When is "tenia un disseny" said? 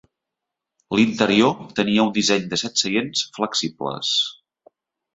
1.81-2.49